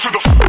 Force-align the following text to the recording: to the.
to 0.00 0.10
the. 0.12 0.39